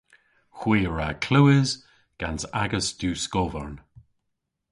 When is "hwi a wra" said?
0.59-1.09